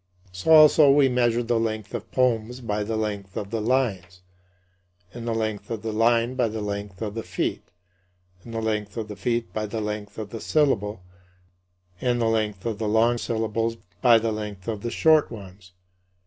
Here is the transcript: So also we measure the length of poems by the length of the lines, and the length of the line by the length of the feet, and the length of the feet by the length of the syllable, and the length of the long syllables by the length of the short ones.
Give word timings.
So 0.31 0.51
also 0.51 0.89
we 0.91 1.09
measure 1.09 1.43
the 1.43 1.59
length 1.59 1.93
of 1.93 2.11
poems 2.11 2.59
by 2.59 2.83
the 2.83 2.95
length 2.97 3.37
of 3.37 3.51
the 3.51 3.61
lines, 3.61 4.21
and 5.13 5.27
the 5.27 5.33
length 5.35 5.69
of 5.69 5.83
the 5.83 5.93
line 5.93 6.33
by 6.33 6.47
the 6.47 6.59
length 6.59 7.03
of 7.03 7.13
the 7.13 7.21
feet, 7.21 7.61
and 8.43 8.51
the 8.51 8.61
length 8.61 8.97
of 8.97 9.09
the 9.09 9.15
feet 9.15 9.53
by 9.53 9.67
the 9.67 9.79
length 9.79 10.17
of 10.17 10.31
the 10.31 10.41
syllable, 10.41 11.03
and 12.01 12.19
the 12.19 12.25
length 12.25 12.65
of 12.65 12.79
the 12.79 12.87
long 12.87 13.19
syllables 13.19 13.77
by 14.01 14.17
the 14.17 14.31
length 14.31 14.67
of 14.67 14.81
the 14.81 14.89
short 14.89 15.29
ones. 15.29 15.71